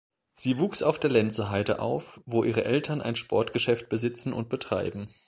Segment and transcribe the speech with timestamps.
[0.33, 5.07] Sie wuchs auf der Lenzerheide auf, wo ihre Eltern ein Sportgeschäft besitzen und betreiben.